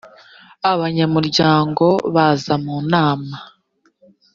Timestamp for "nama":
2.91-3.35